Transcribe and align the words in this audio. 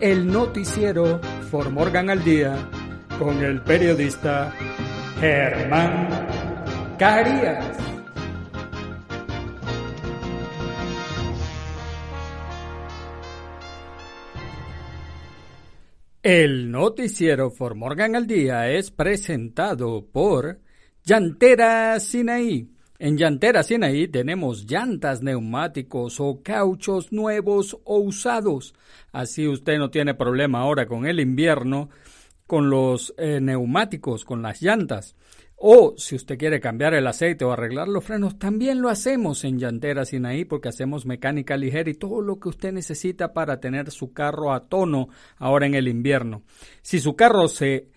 el 0.00 0.26
noticiero 0.26 1.20
For 1.50 1.70
Morgan 1.70 2.08
al 2.08 2.24
Día 2.24 2.56
con 3.18 3.44
el 3.44 3.60
periodista 3.62 4.50
Germán 5.20 6.08
Carías. 6.98 7.76
El 16.22 16.70
noticiero 16.70 17.50
For 17.50 17.74
Morgan 17.74 18.16
al 18.16 18.26
Día 18.26 18.70
es 18.70 18.90
presentado 18.90 20.06
por 20.10 20.60
Llantera 21.04 22.00
Sinaí. 22.00 22.70
En 23.02 23.16
Llantera 23.16 23.62
Sinaí 23.62 24.08
tenemos 24.08 24.70
llantas, 24.70 25.22
neumáticos 25.22 26.20
o 26.20 26.42
cauchos 26.42 27.12
nuevos 27.12 27.78
o 27.84 27.98
usados. 27.98 28.74
Así 29.10 29.48
usted 29.48 29.78
no 29.78 29.88
tiene 29.88 30.12
problema 30.12 30.60
ahora 30.60 30.84
con 30.84 31.06
el 31.06 31.18
invierno, 31.18 31.88
con 32.46 32.68
los 32.68 33.14
eh, 33.16 33.40
neumáticos, 33.40 34.26
con 34.26 34.42
las 34.42 34.60
llantas. 34.60 35.16
O 35.56 35.94
si 35.96 36.14
usted 36.14 36.36
quiere 36.36 36.60
cambiar 36.60 36.92
el 36.92 37.06
aceite 37.06 37.42
o 37.46 37.52
arreglar 37.52 37.88
los 37.88 38.04
frenos, 38.04 38.38
también 38.38 38.82
lo 38.82 38.90
hacemos 38.90 39.44
en 39.44 39.58
Llantera 39.58 40.04
Sinaí 40.04 40.44
porque 40.44 40.68
hacemos 40.68 41.06
mecánica 41.06 41.56
ligera 41.56 41.88
y 41.88 41.94
todo 41.94 42.20
lo 42.20 42.38
que 42.38 42.50
usted 42.50 42.70
necesita 42.70 43.32
para 43.32 43.60
tener 43.60 43.90
su 43.90 44.12
carro 44.12 44.52
a 44.52 44.68
tono 44.68 45.08
ahora 45.38 45.64
en 45.64 45.74
el 45.74 45.88
invierno. 45.88 46.42
Si 46.82 47.00
su 47.00 47.16
carro 47.16 47.48
se 47.48 47.88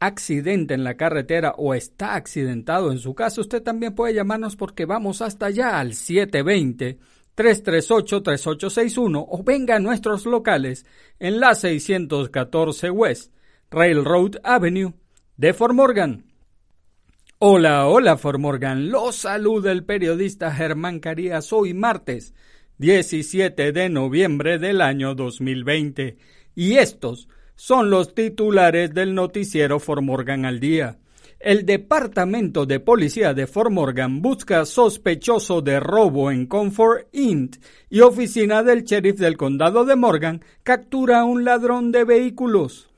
accidenta 0.00 0.74
en 0.74 0.84
la 0.84 0.96
carretera 0.96 1.54
o 1.56 1.74
está 1.74 2.14
accidentado 2.14 2.92
en 2.92 2.98
su 2.98 3.14
casa, 3.14 3.40
usted 3.40 3.62
también 3.62 3.94
puede 3.94 4.14
llamarnos 4.14 4.56
porque 4.56 4.84
vamos 4.84 5.22
hasta 5.22 5.46
allá 5.46 5.78
al 5.78 5.94
720 5.94 6.98
338 7.34 8.22
3861 8.22 9.26
o 9.28 9.42
venga 9.42 9.76
a 9.76 9.80
nuestros 9.80 10.26
locales 10.26 10.86
en 11.18 11.40
la 11.40 11.54
614 11.54 12.90
West 12.90 13.32
Railroad 13.70 14.36
Avenue 14.42 14.94
de 15.36 15.52
Fort 15.52 15.74
Morgan. 15.74 16.24
Hola, 17.38 17.86
hola 17.86 18.16
Formorgan, 18.16 18.90
los 18.90 19.14
saluda 19.14 19.70
el 19.70 19.84
periodista 19.84 20.52
Germán 20.52 20.98
Carías. 20.98 21.52
Hoy 21.52 21.74
martes 21.74 22.34
17 22.78 23.70
de 23.70 23.88
noviembre 23.88 24.58
del 24.58 24.80
año 24.80 25.14
2020 25.14 26.16
y 26.56 26.78
estos 26.78 27.28
son 27.58 27.90
los 27.90 28.14
titulares 28.14 28.94
del 28.94 29.16
noticiero 29.16 29.80
Formorgan 29.80 30.44
al 30.44 30.60
día. 30.60 30.96
El 31.40 31.66
Departamento 31.66 32.66
de 32.66 32.78
Policía 32.78 33.34
de 33.34 33.48
Fort 33.48 33.72
Morgan 33.72 34.22
busca 34.22 34.64
sospechoso 34.64 35.60
de 35.60 35.80
robo 35.80 36.30
en 36.30 36.46
Comfort 36.46 37.08
Inn 37.12 37.50
y 37.90 38.00
oficina 38.00 38.62
del 38.62 38.84
sheriff 38.84 39.18
del 39.18 39.36
condado 39.36 39.84
de 39.84 39.96
Morgan 39.96 40.44
captura 40.62 41.20
a 41.20 41.24
un 41.24 41.44
ladrón 41.44 41.90
de 41.90 42.04
vehículos. 42.04 42.88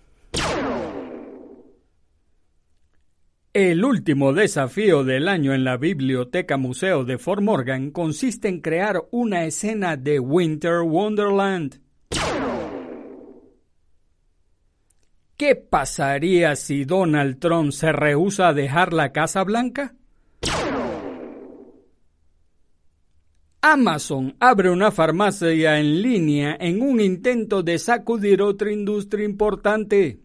El 3.54 3.82
último 3.82 4.34
desafío 4.34 5.04
del 5.04 5.26
año 5.26 5.54
en 5.54 5.64
la 5.64 5.78
Biblioteca 5.78 6.58
Museo 6.58 7.04
de 7.04 7.16
Fort 7.16 7.42
Morgan 7.42 7.90
consiste 7.90 8.48
en 8.48 8.60
crear 8.60 9.02
una 9.10 9.46
escena 9.46 9.96
de 9.96 10.20
Winter 10.20 10.82
Wonderland. 10.82 11.80
¿Qué 15.40 15.56
pasaría 15.56 16.54
si 16.54 16.84
Donald 16.84 17.38
Trump 17.38 17.72
se 17.72 17.92
rehúsa 17.92 18.48
a 18.48 18.52
dejar 18.52 18.92
la 18.92 19.10
Casa 19.10 19.42
Blanca? 19.42 19.94
Amazon 23.62 24.36
abre 24.38 24.68
una 24.68 24.90
farmacia 24.90 25.80
en 25.80 26.02
línea 26.02 26.58
en 26.60 26.82
un 26.82 27.00
intento 27.00 27.62
de 27.62 27.78
sacudir 27.78 28.42
otra 28.42 28.70
industria 28.70 29.24
importante. 29.24 30.20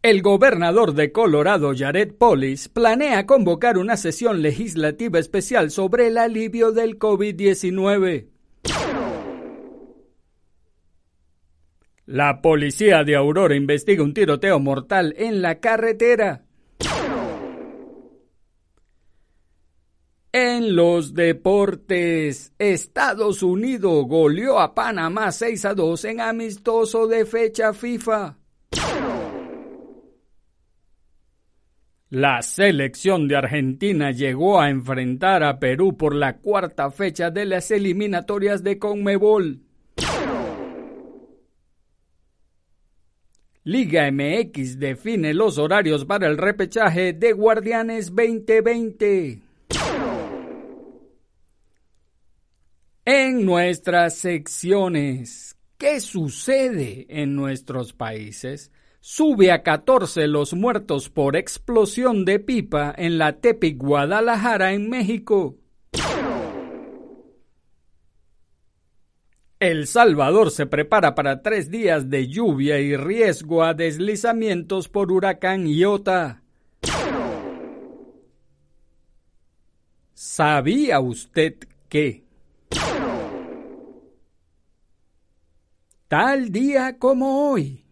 El 0.00 0.22
gobernador 0.22 0.94
de 0.94 1.10
Colorado, 1.10 1.72
Jared 1.76 2.14
Polis, 2.14 2.68
planea 2.68 3.26
convocar 3.26 3.76
una 3.76 3.96
sesión 3.96 4.40
legislativa 4.40 5.18
especial 5.18 5.72
sobre 5.72 6.06
el 6.06 6.16
alivio 6.16 6.70
del 6.70 6.96
COVID-19. 6.96 8.28
La 12.08 12.40
policía 12.40 13.04
de 13.04 13.16
Aurora 13.16 13.54
investiga 13.54 14.02
un 14.02 14.14
tiroteo 14.14 14.58
mortal 14.58 15.14
en 15.18 15.42
la 15.42 15.60
carretera. 15.60 16.46
En 20.32 20.74
los 20.74 21.12
deportes, 21.12 22.54
Estados 22.58 23.42
Unidos 23.42 24.06
goleó 24.06 24.58
a 24.58 24.74
Panamá 24.74 25.30
6 25.30 25.66
a 25.66 25.74
2 25.74 26.04
en 26.06 26.20
amistoso 26.22 27.06
de 27.08 27.26
fecha 27.26 27.74
FIFA. 27.74 28.38
La 32.08 32.40
selección 32.40 33.28
de 33.28 33.36
Argentina 33.36 34.12
llegó 34.12 34.62
a 34.62 34.70
enfrentar 34.70 35.42
a 35.42 35.58
Perú 35.58 35.98
por 35.98 36.14
la 36.14 36.38
cuarta 36.38 36.90
fecha 36.90 37.30
de 37.30 37.44
las 37.44 37.70
eliminatorias 37.70 38.64
de 38.64 38.78
Conmebol. 38.78 39.67
Liga 43.68 44.10
MX 44.10 44.78
define 44.78 45.34
los 45.34 45.58
horarios 45.58 46.06
para 46.06 46.26
el 46.26 46.38
repechaje 46.38 47.12
de 47.12 47.34
Guardianes 47.34 48.06
2020. 48.16 49.42
En 53.04 53.44
nuestras 53.44 54.14
secciones, 54.14 55.58
¿qué 55.76 56.00
sucede 56.00 57.04
en 57.10 57.36
nuestros 57.36 57.92
países? 57.92 58.72
Sube 59.00 59.52
a 59.52 59.62
14 59.62 60.28
los 60.28 60.54
muertos 60.54 61.10
por 61.10 61.36
explosión 61.36 62.24
de 62.24 62.38
pipa 62.38 62.94
en 62.96 63.18
la 63.18 63.34
Tepic 63.38 63.76
Guadalajara 63.76 64.72
en 64.72 64.88
México. 64.88 65.58
El 69.60 69.88
Salvador 69.88 70.52
se 70.52 70.66
prepara 70.66 71.16
para 71.16 71.42
tres 71.42 71.68
días 71.68 72.08
de 72.08 72.28
lluvia 72.28 72.78
y 72.78 72.96
riesgo 72.96 73.64
a 73.64 73.74
deslizamientos 73.74 74.88
por 74.88 75.10
huracán 75.10 75.66
Iota. 75.66 76.42
¿Sabía 80.14 81.00
usted 81.00 81.56
que? 81.88 82.24
Tal 86.06 86.52
día 86.52 86.96
como 86.98 87.50
hoy, 87.50 87.84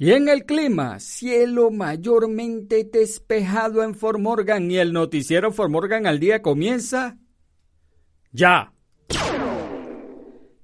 Y 0.00 0.12
en 0.12 0.28
el 0.28 0.44
clima, 0.44 1.00
cielo 1.00 1.72
mayormente 1.72 2.84
despejado 2.84 3.82
en 3.82 3.96
Fort 3.96 4.20
Morgan 4.20 4.70
y 4.70 4.76
el 4.76 4.92
noticiero 4.92 5.50
Fort 5.50 5.72
Morgan 5.72 6.06
al 6.06 6.20
día 6.20 6.40
comienza 6.40 7.18
ya. 8.32 8.72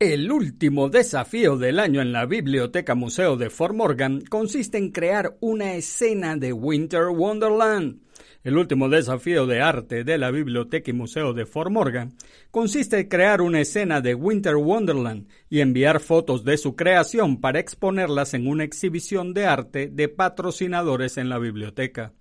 El 0.00 0.32
último 0.32 0.88
desafío 0.88 1.56
del 1.56 1.78
año 1.78 2.02
en 2.02 2.10
la 2.10 2.26
Biblioteca 2.26 2.96
Museo 2.96 3.36
de 3.36 3.48
Fort 3.48 3.76
Morgan 3.76 4.22
consiste 4.22 4.76
en 4.76 4.90
crear 4.90 5.36
una 5.38 5.74
escena 5.74 6.34
de 6.34 6.52
Winter 6.52 7.10
Wonderland. 7.10 8.00
El 8.44 8.56
último 8.56 8.88
desafío 8.88 9.46
de 9.46 9.60
arte 9.60 10.04
de 10.04 10.16
la 10.16 10.30
Biblioteca 10.30 10.90
y 10.90 10.94
Museo 10.94 11.32
de 11.32 11.44
Fort 11.44 11.72
Morgan 11.72 12.14
consiste 12.52 13.00
en 13.00 13.08
crear 13.08 13.42
una 13.42 13.60
escena 13.60 14.00
de 14.00 14.14
Winter 14.14 14.54
Wonderland 14.54 15.26
y 15.50 15.60
enviar 15.60 15.98
fotos 15.98 16.44
de 16.44 16.56
su 16.56 16.76
creación 16.76 17.40
para 17.40 17.58
exponerlas 17.58 18.34
en 18.34 18.46
una 18.46 18.62
exhibición 18.62 19.34
de 19.34 19.46
arte 19.46 19.88
de 19.88 20.08
patrocinadores 20.08 21.16
en 21.16 21.28
la 21.28 21.38
biblioteca. 21.38 22.12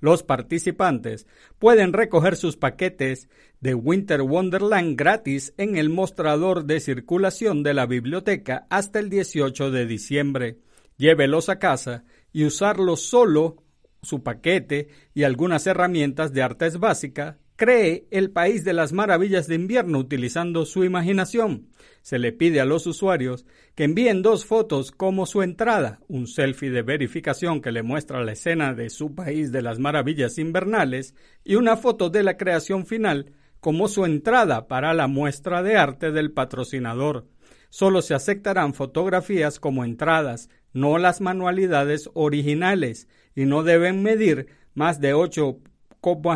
Los 0.00 0.22
participantes 0.22 1.26
pueden 1.58 1.92
recoger 1.92 2.36
sus 2.36 2.56
paquetes 2.56 3.28
de 3.60 3.74
Winter 3.74 4.22
Wonderland 4.22 4.98
gratis 4.98 5.52
en 5.58 5.76
el 5.76 5.90
mostrador 5.90 6.64
de 6.64 6.80
circulación 6.80 7.62
de 7.62 7.74
la 7.74 7.84
biblioteca 7.84 8.66
hasta 8.70 8.98
el 8.98 9.10
18 9.10 9.70
de 9.70 9.86
diciembre. 9.86 10.58
Llévelos 10.96 11.50
a 11.50 11.58
casa 11.58 12.04
y 12.32 12.44
usarlos 12.44 13.02
solo 13.02 13.62
su 14.06 14.22
paquete 14.22 14.88
y 15.14 15.24
algunas 15.24 15.66
herramientas 15.66 16.32
de 16.32 16.42
artes 16.42 16.78
básica 16.78 17.38
cree 17.56 18.06
el 18.10 18.30
país 18.30 18.64
de 18.64 18.74
las 18.74 18.92
maravillas 18.92 19.46
de 19.46 19.54
invierno 19.54 19.98
utilizando 19.98 20.66
su 20.66 20.84
imaginación. 20.84 21.68
Se 22.02 22.18
le 22.18 22.32
pide 22.32 22.60
a 22.60 22.64
los 22.64 22.86
usuarios 22.86 23.46
que 23.74 23.84
envíen 23.84 24.22
dos 24.22 24.44
fotos 24.44 24.92
como 24.92 25.26
su 25.26 25.42
entrada, 25.42 26.00
un 26.06 26.26
selfie 26.26 26.70
de 26.70 26.82
verificación 26.82 27.60
que 27.60 27.72
le 27.72 27.82
muestra 27.82 28.22
la 28.24 28.32
escena 28.32 28.74
de 28.74 28.90
su 28.90 29.14
país 29.14 29.52
de 29.52 29.62
las 29.62 29.78
maravillas 29.78 30.38
invernales 30.38 31.14
y 31.44 31.56
una 31.56 31.76
foto 31.76 32.10
de 32.10 32.22
la 32.22 32.36
creación 32.36 32.86
final 32.86 33.32
como 33.58 33.88
su 33.88 34.04
entrada 34.04 34.68
para 34.68 34.94
la 34.94 35.08
muestra 35.08 35.62
de 35.62 35.76
arte 35.76 36.12
del 36.12 36.30
patrocinador. 36.30 37.26
Solo 37.68 38.00
se 38.02 38.14
aceptarán 38.14 38.74
fotografías 38.74 39.58
como 39.58 39.84
entradas, 39.84 40.48
no 40.76 40.98
las 40.98 41.22
manualidades 41.22 42.10
originales, 42.12 43.08
y 43.34 43.46
no 43.46 43.62
deben 43.62 44.02
medir 44.02 44.48
más 44.74 45.00
de 45.00 45.14
8 45.14 45.58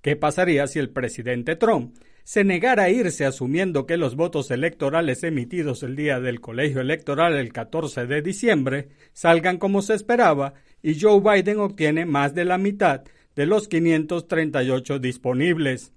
¿Qué 0.03 0.15
pasaría 0.15 0.67
si 0.67 0.77
el 0.77 0.91
presidente 0.91 1.55
Trump 1.55 1.95
se 2.25 2.43
negara 2.43 2.83
a 2.85 2.89
irse 2.89 3.23
asumiendo 3.23 3.85
que 3.85 3.97
los 3.97 4.15
votos 4.15 4.49
electorales 4.49 5.23
emitidos 5.23 5.83
el 5.83 5.95
día 5.95 6.19
del 6.19 6.41
colegio 6.41 6.81
electoral 6.81 7.35
el 7.35 7.53
14 7.53 8.07
de 8.07 8.23
diciembre 8.23 8.89
salgan 9.13 9.59
como 9.59 9.83
se 9.83 9.93
esperaba 9.93 10.55
y 10.81 10.99
Joe 10.99 11.21
Biden 11.21 11.59
obtiene 11.59 12.07
más 12.07 12.33
de 12.33 12.43
la 12.43 12.57
mitad 12.57 13.03
de 13.35 13.45
los 13.45 13.67
538 13.67 14.97
disponibles? 14.97 15.93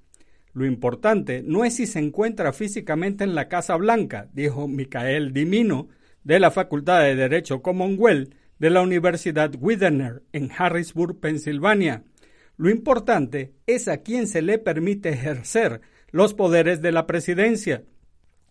Lo 0.53 0.67
importante 0.67 1.43
no 1.43 1.65
es 1.65 1.77
si 1.77 1.87
se 1.87 1.99
encuentra 1.99 2.53
físicamente 2.53 3.25
en 3.25 3.35
la 3.35 3.49
Casa 3.49 3.77
Blanca, 3.77 4.29
dijo 4.35 4.69
Michael 4.69 5.33
Dimino, 5.33 5.89
de 6.25 6.41
la 6.41 6.51
Facultad 6.51 7.05
de 7.05 7.15
Derecho 7.15 7.63
Commonwealth 7.63 8.35
de 8.59 8.69
la 8.69 8.83
Universidad 8.83 9.55
Widener 9.59 10.23
en 10.33 10.51
Harrisburg, 10.55 11.21
Pensilvania. 11.21 12.05
Lo 12.59 12.69
importante 12.69 13.55
es 13.67 13.89
a 13.89 14.03
quién 14.03 14.27
se 14.27 14.43
le 14.43 14.59
permite 14.59 15.09
ejercer 15.09 15.81
los 16.11 16.35
poderes 16.35 16.83
de 16.83 16.93
la 16.93 17.07
presidencia. 17.07 17.83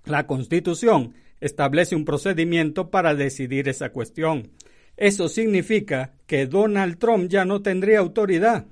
La 0.06 0.28
Constitución 0.28 1.14
establece 1.40 1.96
un 1.96 2.06
procedimiento 2.06 2.90
para 2.90 3.16
decidir 3.16 3.68
esa 3.70 3.92
cuestión. 3.92 4.52
Eso 4.96 5.30
significa 5.30 6.14
que 6.26 6.48
Donald 6.48 6.98
Trump 6.98 7.30
ya 7.30 7.46
no 7.46 7.62
tendría 7.62 8.00
autoridad. 8.00 8.66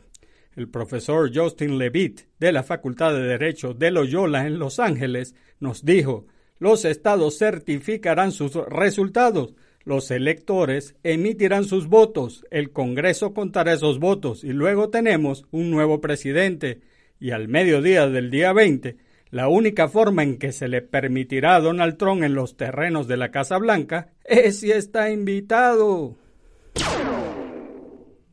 El 0.56 0.70
profesor 0.70 1.32
Justin 1.34 1.78
Levitt 1.78 2.22
de 2.40 2.52
la 2.52 2.64
Facultad 2.64 3.14
de 3.14 3.24
Derecho 3.24 3.74
de 3.74 3.92
Loyola 3.92 4.48
en 4.48 4.58
Los 4.58 4.80
Ángeles 4.80 5.36
nos 5.60 5.84
dijo, 5.84 6.26
los 6.58 6.86
estados 6.86 7.38
certificarán 7.38 8.32
sus 8.32 8.56
resultados, 8.56 9.54
los 9.84 10.10
electores 10.10 10.96
emitirán 11.04 11.66
sus 11.66 11.88
votos, 11.88 12.46
el 12.50 12.72
Congreso 12.72 13.34
contará 13.34 13.74
esos 13.74 14.00
votos 14.00 14.44
y 14.44 14.54
luego 14.54 14.90
tenemos 14.90 15.46
un 15.52 15.70
nuevo 15.70 16.02
presidente. 16.02 16.80
Y 17.20 17.32
al 17.32 17.48
mediodía 17.48 18.08
del 18.08 18.30
día 18.30 18.54
20, 18.54 18.98
la 19.32 19.48
única 19.48 19.88
forma 19.88 20.24
en 20.24 20.38
que 20.38 20.52
se 20.52 20.68
le 20.68 20.82
permitirá 20.82 21.56
a 21.56 21.62
Donald 21.62 21.98
Trump 21.98 22.24
en 22.24 22.36
los 22.36 22.58
terrenos 22.58 23.08
de 23.08 23.18
la 23.18 23.32
Casa 23.32 23.58
Blanca 23.58 24.14
es 24.24 24.60
si 24.60 24.72
está 24.72 25.12
invitado. 25.12 26.16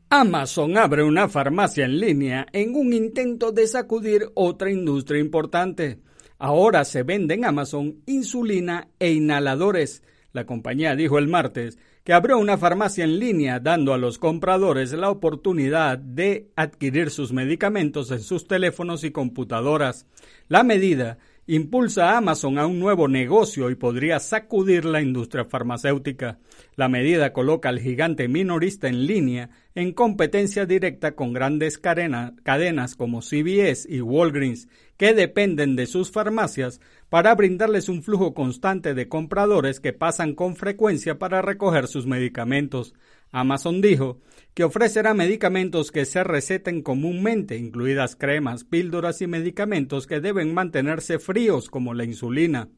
Amazon 0.09 0.77
abre 0.77 1.03
una 1.03 1.27
farmacia 1.27 1.85
en 1.85 1.99
línea 1.99 2.45
en 2.53 2.75
un 2.75 2.93
intento 2.93 3.51
de 3.51 3.65
sacudir 3.65 4.29
otra 4.35 4.69
industria 4.69 5.19
importante. 5.19 5.99
Ahora 6.37 6.85
se 6.85 7.03
vende 7.03 7.33
en 7.33 7.45
Amazon 7.45 8.03
insulina 8.05 8.89
e 8.99 9.11
inhaladores. 9.11 10.03
La 10.31 10.45
compañía 10.45 10.95
dijo 10.95 11.17
el 11.17 11.27
martes 11.27 11.79
que 12.03 12.13
abrió 12.13 12.37
una 12.37 12.57
farmacia 12.57 13.05
en 13.05 13.19
línea 13.19 13.59
dando 13.59 13.93
a 13.93 13.97
los 13.97 14.17
compradores 14.17 14.91
la 14.91 15.09
oportunidad 15.09 15.97
de 15.97 16.51
adquirir 16.55 17.09
sus 17.09 17.31
medicamentos 17.31 18.11
en 18.11 18.19
sus 18.19 18.45
teléfonos 18.47 19.03
y 19.03 19.11
computadoras. 19.11 20.05
La 20.49 20.63
medida 20.63 21.17
impulsa 21.45 22.11
a 22.11 22.17
Amazon 22.17 22.57
a 22.57 22.65
un 22.65 22.79
nuevo 22.79 23.07
negocio 23.07 23.69
y 23.69 23.75
podría 23.75 24.19
sacudir 24.19 24.85
la 24.85 25.01
industria 25.01 25.45
farmacéutica. 25.45 26.39
La 26.75 26.87
medida 26.87 27.33
coloca 27.33 27.69
al 27.69 27.79
gigante 27.79 28.27
minorista 28.27 28.87
en 28.87 29.05
línea 29.05 29.49
en 29.75 29.91
competencia 29.91 30.65
directa 30.65 31.15
con 31.15 31.33
grandes 31.33 31.77
cadenas 31.77 32.95
como 32.95 33.21
CVS 33.21 33.87
y 33.89 34.01
Walgreens, 34.01 34.67
que 34.97 35.13
dependen 35.13 35.75
de 35.75 35.85
sus 35.85 36.11
farmacias 36.11 36.79
para 37.13 37.35
brindarles 37.35 37.89
un 37.89 38.01
flujo 38.01 38.33
constante 38.33 38.95
de 38.95 39.07
compradores 39.07 39.79
que 39.79 39.93
pasan 39.93 40.33
con 40.33 40.55
frecuencia 40.55 41.19
para 41.19 41.43
recoger 41.43 41.85
sus 41.85 42.07
medicamentos. 42.07 42.95
Amazon 43.29 43.81
dijo 43.81 44.19
que 44.55 44.63
ofrecerá 44.63 45.13
medicamentos 45.13 45.91
que 45.91 46.05
se 46.05 46.23
receten 46.23 46.81
comúnmente, 46.81 47.55
incluidas 47.55 48.15
cremas, 48.15 48.63
píldoras 48.63 49.21
y 49.21 49.27
medicamentos 49.27 50.07
que 50.07 50.21
deben 50.21 50.55
mantenerse 50.55 51.19
fríos 51.19 51.69
como 51.69 51.93
la 51.93 52.03
insulina. 52.03 52.69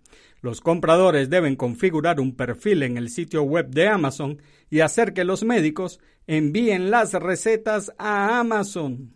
Los 0.41 0.59
compradores 0.59 1.29
deben 1.29 1.55
configurar 1.55 2.19
un 2.19 2.35
perfil 2.35 2.83
en 2.83 2.97
el 2.97 3.11
sitio 3.11 3.43
web 3.43 3.69
de 3.69 3.87
Amazon 3.87 4.41
y 4.69 4.81
hacer 4.81 5.13
que 5.13 5.23
los 5.23 5.45
médicos 5.45 6.01
envíen 6.27 6.91
las 6.91 7.13
recetas 7.13 7.93
a 7.97 8.37
Amazon. 8.37 9.15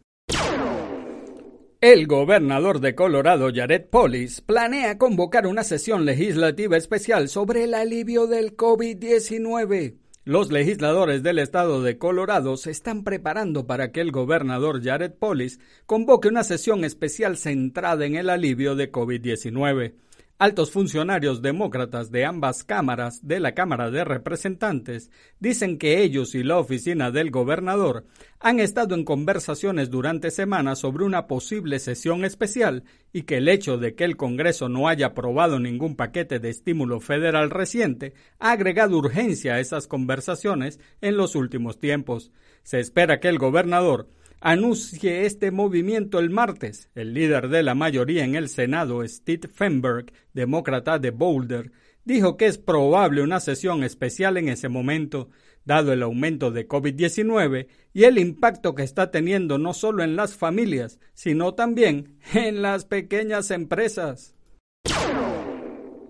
El 1.82 2.08
gobernador 2.08 2.82
de 2.82 2.94
Colorado, 2.94 3.52
Jared 3.56 3.86
Polis, 3.86 4.42
planea 4.42 4.98
convocar 4.98 5.48
una 5.48 5.64
sesión 5.64 6.04
legislativa 6.04 6.76
especial 6.76 7.30
sobre 7.30 7.64
el 7.64 7.74
alivio 7.74 8.28
del 8.28 8.58
COVID-19. 8.58 9.96
Los 10.26 10.52
legisladores 10.52 11.24
del 11.24 11.40
estado 11.40 11.82
de 11.82 11.98
Colorado 11.98 12.58
se 12.58 12.72
están 12.72 13.06
preparando 13.06 13.66
para 13.66 13.94
que 13.94 14.02
el 14.02 14.12
gobernador 14.12 14.84
Jared 14.84 15.14
Polis 15.14 15.62
convoque 15.86 16.28
una 16.28 16.44
sesión 16.44 16.84
especial 16.84 17.38
centrada 17.38 18.06
en 18.06 18.16
el 18.16 18.30
alivio 18.30 18.76
de 18.76 18.92
COVID-19. 18.92 19.94
Altos 20.42 20.72
funcionarios 20.72 21.42
demócratas 21.42 22.12
de 22.12 22.24
ambas 22.24 22.64
cámaras 22.64 23.28
de 23.28 23.42
la 23.42 23.54
Cámara 23.54 23.92
de 23.92 24.06
Representantes 24.06 25.12
dicen 25.42 25.78
que 25.78 26.02
ellos 26.02 26.34
y 26.34 26.44
la 26.44 26.58
oficina 26.58 27.12
del 27.12 27.30
gobernador 27.30 28.06
han 28.40 28.62
estado 28.62 28.96
en 28.96 29.04
conversaciones 29.04 29.90
durante 29.90 30.32
semanas 30.32 30.80
sobre 30.80 31.04
una 31.04 31.28
posible 31.28 31.78
sesión 31.80 32.24
especial 32.24 32.86
y 33.12 33.24
que 33.24 33.36
el 33.36 33.50
hecho 33.50 33.78
de 33.78 33.96
que 33.96 34.06
el 34.06 34.16
Congreso 34.16 34.70
no 34.70 34.88
haya 34.88 35.08
aprobado 35.08 35.60
ningún 35.60 35.98
paquete 35.98 36.40
de 36.40 36.52
estímulo 36.52 37.02
federal 37.02 37.50
reciente 37.50 38.14
ha 38.40 38.52
agregado 38.52 38.98
urgencia 38.98 39.56
a 39.56 39.60
esas 39.60 39.88
conversaciones 39.88 40.80
en 41.02 41.18
los 41.18 41.36
últimos 41.36 41.82
tiempos. 41.82 42.32
Se 42.64 42.80
espera 42.80 43.20
que 43.20 43.28
el 43.28 43.40
gobernador 43.40 44.08
anuncie 44.42 45.26
este 45.26 45.52
movimiento 45.52 46.20
el 46.20 46.30
martes. 46.30 46.90
El 46.96 47.14
líder 47.14 47.50
de 47.50 47.64
la 47.64 47.76
mayoría 47.76 48.24
en 48.24 48.36
el 48.36 48.50
Senado, 48.50 49.06
Steve 49.08 49.48
Fenberg, 49.48 50.12
demócrata 50.34 51.00
de 51.00 51.12
Boulder, 51.12 51.72
dijo 52.06 52.38
que 52.38 52.48
es 52.48 52.58
probable 52.58 53.22
una 53.22 53.40
sesión 53.40 53.84
especial 53.84 54.38
en 54.38 54.50
ese 54.50 54.70
momento, 54.70 55.30
dado 55.66 55.94
el 55.94 56.02
aumento 56.02 56.52
de 56.52 56.68
COVID-19 56.68 57.68
y 57.94 58.04
el 58.04 58.18
impacto 58.18 58.74
que 58.76 58.84
está 58.84 59.12
teniendo 59.12 59.58
no 59.58 59.74
solo 59.74 60.04
en 60.04 60.16
las 60.16 60.36
familias, 60.36 61.00
sino 61.14 61.54
también 61.54 62.18
en 62.34 62.62
las 62.62 62.86
pequeñas 62.86 63.52
empresas. 63.52 64.36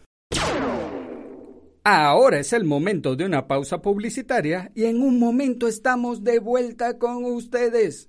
Ahora 1.84 2.38
es 2.38 2.52
el 2.52 2.64
momento 2.64 3.16
de 3.16 3.24
una 3.24 3.48
pausa 3.48 3.82
publicitaria 3.82 4.70
y 4.72 4.84
en 4.84 5.02
un 5.02 5.18
momento 5.18 5.66
estamos 5.66 6.22
de 6.22 6.38
vuelta 6.38 6.96
con 6.96 7.24
ustedes. 7.24 8.08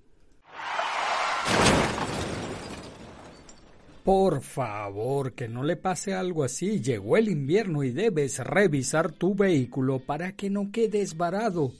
Por 4.03 4.41
favor, 4.41 5.33
que 5.33 5.47
no 5.47 5.63
le 5.63 5.75
pase 5.75 6.13
algo 6.13 6.43
así. 6.43 6.81
Llegó 6.81 7.17
el 7.17 7.29
invierno 7.29 7.83
y 7.83 7.89
debes 7.89 8.37
revisar 8.39 9.11
tu 9.11 9.33
vehículo 9.33 9.99
para 9.99 10.33
que 10.33 10.51
no 10.51 10.71
quedes 10.71 11.17
varado. 11.17 11.71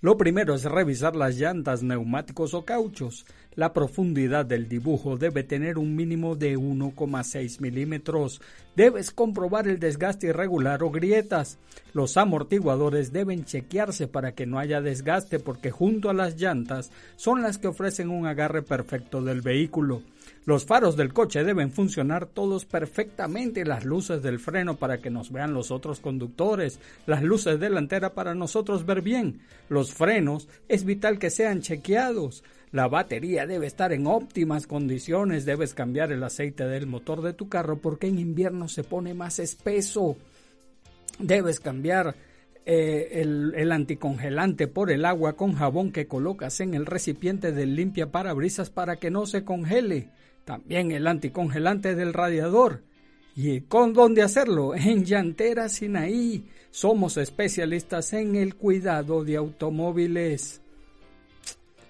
Lo 0.00 0.16
primero 0.16 0.54
es 0.54 0.64
revisar 0.64 1.16
las 1.16 1.36
llantas, 1.36 1.82
neumáticos 1.82 2.54
o 2.54 2.64
cauchos. 2.64 3.26
La 3.54 3.72
profundidad 3.72 4.46
del 4.46 4.68
dibujo 4.68 5.16
debe 5.16 5.42
tener 5.42 5.78
un 5.78 5.96
mínimo 5.96 6.36
de 6.36 6.56
1,6 6.56 7.60
milímetros. 7.60 8.40
Debes 8.76 9.10
comprobar 9.10 9.66
el 9.66 9.80
desgaste 9.80 10.28
irregular 10.28 10.82
o 10.82 10.90
grietas. 10.90 11.58
Los 11.92 12.16
amortiguadores 12.16 13.12
deben 13.12 13.44
chequearse 13.44 14.06
para 14.06 14.32
que 14.32 14.46
no 14.46 14.58
haya 14.58 14.80
desgaste 14.80 15.40
porque 15.40 15.70
junto 15.70 16.08
a 16.08 16.14
las 16.14 16.36
llantas 16.36 16.92
son 17.16 17.42
las 17.42 17.58
que 17.58 17.68
ofrecen 17.68 18.10
un 18.10 18.26
agarre 18.26 18.62
perfecto 18.62 19.22
del 19.22 19.40
vehículo. 19.40 20.02
Los 20.48 20.64
faros 20.64 20.96
del 20.96 21.12
coche 21.12 21.44
deben 21.44 21.70
funcionar 21.70 22.24
todos 22.24 22.64
perfectamente, 22.64 23.66
las 23.66 23.84
luces 23.84 24.22
del 24.22 24.38
freno 24.38 24.76
para 24.76 24.96
que 24.96 25.10
nos 25.10 25.30
vean 25.30 25.52
los 25.52 25.70
otros 25.70 26.00
conductores, 26.00 26.80
las 27.04 27.22
luces 27.22 27.60
delanteras 27.60 28.12
para 28.12 28.34
nosotros 28.34 28.86
ver 28.86 29.02
bien, 29.02 29.42
los 29.68 29.92
frenos 29.92 30.48
es 30.66 30.86
vital 30.86 31.18
que 31.18 31.28
sean 31.28 31.60
chequeados, 31.60 32.44
la 32.72 32.88
batería 32.88 33.46
debe 33.46 33.66
estar 33.66 33.92
en 33.92 34.06
óptimas 34.06 34.66
condiciones, 34.66 35.44
debes 35.44 35.74
cambiar 35.74 36.12
el 36.12 36.24
aceite 36.24 36.64
del 36.64 36.86
motor 36.86 37.20
de 37.20 37.34
tu 37.34 37.50
carro 37.50 37.76
porque 37.76 38.06
en 38.06 38.18
invierno 38.18 38.68
se 38.68 38.84
pone 38.84 39.12
más 39.12 39.40
espeso. 39.40 40.16
Debes 41.18 41.60
cambiar 41.60 42.14
eh, 42.64 43.20
el, 43.20 43.52
el, 43.54 43.70
anticongelante 43.70 44.66
por 44.66 44.90
el 44.90 45.04
agua 45.04 45.34
con 45.34 45.52
jabón 45.52 45.92
que 45.92 46.06
colocas 46.06 46.60
en 46.60 46.72
el 46.72 46.86
recipiente 46.86 47.52
del 47.52 47.76
limpia 47.76 48.10
parabrisas 48.10 48.70
para 48.70 48.96
que 48.96 49.10
no 49.10 49.26
se 49.26 49.44
congele. 49.44 50.08
También 50.48 50.92
el 50.92 51.06
anticongelante 51.06 51.94
del 51.94 52.14
radiador. 52.14 52.82
¿Y 53.36 53.60
con 53.60 53.92
dónde 53.92 54.22
hacerlo? 54.22 54.74
En 54.74 55.04
Llantera 55.04 55.68
Sinaí. 55.68 56.42
Somos 56.70 57.18
especialistas 57.18 58.14
en 58.14 58.34
el 58.34 58.54
cuidado 58.54 59.24
de 59.24 59.36
automóviles. 59.36 60.62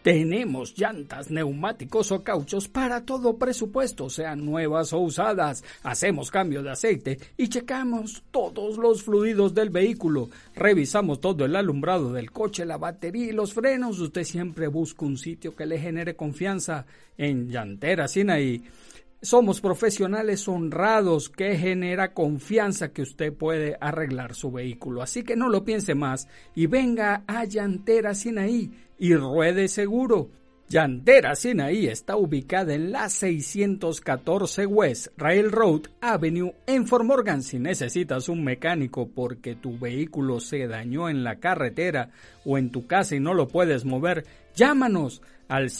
Tenemos 0.09 0.75
llantas, 0.75 1.31
neumáticos 1.31 2.12
o 2.12 2.25
cauchos 2.25 2.67
para 2.67 3.05
todo 3.05 3.37
presupuesto, 3.37 4.09
sean 4.09 4.43
nuevas 4.43 4.95
o 4.95 5.00
usadas. 5.00 5.62
Hacemos 5.83 6.31
cambio 6.31 6.62
de 6.62 6.71
aceite 6.71 7.19
y 7.37 7.49
checamos 7.49 8.23
todos 8.31 8.79
los 8.79 9.03
fluidos 9.03 9.53
del 9.53 9.69
vehículo. 9.69 10.31
Revisamos 10.57 11.21
todo 11.21 11.45
el 11.45 11.55
alumbrado 11.55 12.11
del 12.11 12.33
coche, 12.33 12.65
la 12.65 12.79
batería 12.79 13.27
y 13.27 13.33
los 13.33 13.53
frenos. 13.53 14.00
Usted 14.00 14.25
siempre 14.25 14.69
busca 14.69 15.05
un 15.05 15.19
sitio 15.19 15.55
que 15.55 15.67
le 15.67 15.79
genere 15.79 16.17
confianza. 16.17 16.87
En 17.19 17.50
Llantera 17.50 18.09
Sinaí 18.09 18.65
somos 19.20 19.60
profesionales 19.60 20.46
honrados 20.48 21.28
que 21.28 21.56
genera 21.56 22.14
confianza 22.14 22.92
que 22.92 23.02
usted 23.02 23.32
puede 23.32 23.76
arreglar 23.80 24.34
su 24.34 24.52
vehículo. 24.52 25.02
Así 25.02 25.25
que 25.25 25.37
no 25.37 25.48
lo 25.48 25.64
piense 25.64 25.94
más 25.94 26.28
y 26.54 26.66
venga 26.66 27.25
a 27.26 27.44
Llantera 27.44 28.14
Sinaí 28.14 28.70
y 28.98 29.14
ruede 29.14 29.68
seguro. 29.68 30.30
Llantera 30.68 31.34
Sinaí 31.34 31.87
está 31.87 32.16
ubicada 32.16 32.75
en 32.75 32.92
la 32.92 33.08
614 33.08 34.66
West 34.66 35.08
Railroad 35.16 35.84
Avenue 36.00 36.54
en 36.66 36.87
Fort 36.87 37.04
Morgan. 37.04 37.42
Si 37.42 37.58
necesitas 37.58 38.28
un 38.28 38.44
mecánico 38.44 39.08
porque 39.08 39.54
tu 39.54 39.78
vehículo 39.78 40.40
se 40.40 40.66
dañó 40.68 41.08
en 41.08 41.25
la 41.25 41.37
carretera 41.37 42.10
o 42.44 42.58
en 42.58 42.70
tu 42.70 42.87
casa 42.87 43.16
y 43.16 43.20
no 43.20 43.32
lo 43.32 43.48
puedes 43.48 43.87
mover, 43.87 44.26
llámanos 44.54 45.22
al 45.48 45.70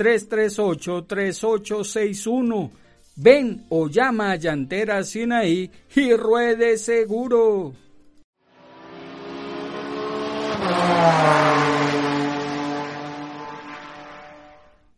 720-338-3861. 0.00 2.70
Ven 3.16 3.66
o 3.68 3.88
llama 3.88 4.32
a 4.32 4.36
Llantera 4.36 5.04
Sinaí 5.04 5.70
y 5.94 6.14
ruede 6.14 6.78
seguro. 6.78 7.74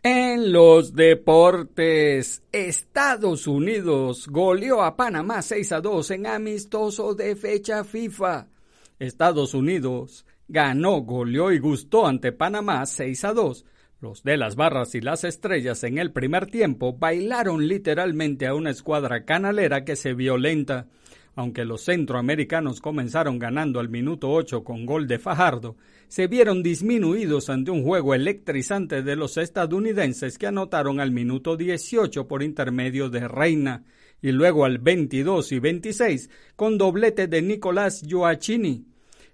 En 0.04 0.52
los 0.52 0.94
deportes, 0.94 2.42
Estados 2.50 3.46
Unidos 3.46 4.26
goleó 4.28 4.82
a 4.82 4.96
Panamá 4.96 5.42
6 5.42 5.72
a 5.72 5.80
2 5.80 6.10
en 6.12 6.26
amistoso 6.26 7.14
de 7.14 7.36
fecha 7.36 7.84
FIFA. 7.84 8.48
Estados 8.98 9.54
Unidos 9.54 10.26
ganó, 10.48 11.02
goleó 11.02 11.52
y 11.52 11.58
gustó 11.58 12.06
ante 12.06 12.32
Panamá 12.32 12.84
6 12.84 13.24
a 13.24 13.32
2. 13.32 13.64
Los 14.02 14.24
de 14.24 14.36
las 14.36 14.56
barras 14.56 14.96
y 14.96 15.00
las 15.00 15.22
estrellas 15.22 15.84
en 15.84 15.96
el 15.96 16.10
primer 16.10 16.46
tiempo 16.46 16.92
bailaron 16.92 17.68
literalmente 17.68 18.48
a 18.48 18.54
una 18.56 18.70
escuadra 18.70 19.24
canalera 19.24 19.84
que 19.84 19.94
se 19.94 20.12
violenta. 20.12 20.88
Aunque 21.36 21.64
los 21.64 21.84
centroamericanos 21.84 22.80
comenzaron 22.80 23.38
ganando 23.38 23.78
al 23.78 23.88
minuto 23.88 24.32
8 24.32 24.64
con 24.64 24.86
gol 24.86 25.06
de 25.06 25.20
Fajardo, 25.20 25.76
se 26.08 26.26
vieron 26.26 26.64
disminuidos 26.64 27.48
ante 27.48 27.70
un 27.70 27.84
juego 27.84 28.12
electrizante 28.12 29.04
de 29.04 29.14
los 29.14 29.36
estadounidenses 29.36 30.36
que 30.36 30.48
anotaron 30.48 30.98
al 30.98 31.12
minuto 31.12 31.56
18 31.56 32.26
por 32.26 32.42
intermedio 32.42 33.08
de 33.08 33.28
Reina 33.28 33.84
y 34.20 34.32
luego 34.32 34.64
al 34.64 34.78
22 34.78 35.52
y 35.52 35.60
26 35.60 36.28
con 36.56 36.76
doblete 36.76 37.28
de 37.28 37.40
Nicolás 37.40 38.02
Joachini. 38.10 38.84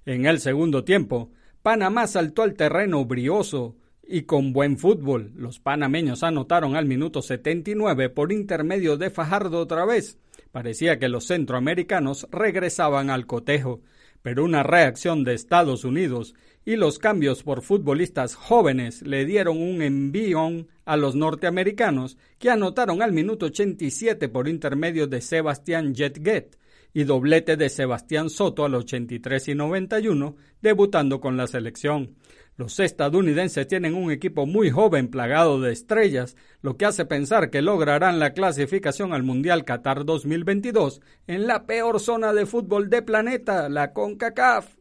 En 0.04 0.26
el 0.26 0.40
segundo 0.40 0.84
tiempo, 0.84 1.30
Panamá 1.62 2.06
saltó 2.06 2.42
al 2.42 2.52
terreno 2.52 3.06
brioso 3.06 3.77
y 4.08 4.22
con 4.22 4.52
buen 4.52 4.78
fútbol. 4.78 5.32
Los 5.36 5.60
panameños 5.60 6.22
anotaron 6.24 6.74
al 6.74 6.86
minuto 6.86 7.22
79 7.22 8.08
por 8.08 8.32
intermedio 8.32 8.96
de 8.96 9.10
Fajardo 9.10 9.60
otra 9.60 9.84
vez 9.84 10.18
Parecía 10.52 10.98
que 10.98 11.08
los 11.08 11.26
centroamericanos 11.26 12.26
regresaban 12.30 13.10
al 13.10 13.26
cotejo, 13.26 13.82
pero 14.22 14.44
una 14.44 14.62
reacción 14.62 15.24
de 15.24 15.34
Estados 15.34 15.84
Unidos 15.84 16.34
y 16.64 16.76
los 16.76 16.98
cambios 16.98 17.42
por 17.42 17.62
futbolistas 17.62 18.34
jóvenes 18.34 19.02
le 19.02 19.24
dieron 19.24 19.58
un 19.60 19.82
envión 19.82 20.68
a 20.84 20.96
los 20.96 21.14
norteamericanos 21.14 22.18
que 22.38 22.50
anotaron 22.50 23.02
al 23.02 23.12
minuto 23.12 23.46
87 23.46 24.28
por 24.28 24.48
intermedio 24.48 25.06
de 25.06 25.20
Sebastián 25.20 25.94
Jetget 25.94 26.58
y 26.94 27.04
doblete 27.04 27.56
de 27.56 27.68
Sebastián 27.68 28.30
Soto 28.30 28.64
al 28.64 28.74
83 28.74 29.48
y 29.48 29.54
91, 29.54 30.36
debutando 30.62 31.20
con 31.20 31.36
la 31.36 31.46
selección. 31.46 32.16
Los 32.58 32.80
estadounidenses 32.80 33.68
tienen 33.68 33.94
un 33.94 34.10
equipo 34.10 34.44
muy 34.44 34.68
joven 34.68 35.06
plagado 35.06 35.60
de 35.60 35.70
estrellas, 35.70 36.36
lo 36.60 36.76
que 36.76 36.86
hace 36.86 37.04
pensar 37.04 37.50
que 37.50 37.62
lograrán 37.62 38.18
la 38.18 38.32
clasificación 38.32 39.12
al 39.12 39.22
Mundial 39.22 39.64
Qatar 39.64 40.04
2022 40.04 41.00
en 41.28 41.46
la 41.46 41.66
peor 41.66 42.00
zona 42.00 42.32
de 42.32 42.46
fútbol 42.46 42.90
de 42.90 43.02
planeta, 43.02 43.68
la 43.68 43.92
CONCACAF. 43.92 44.76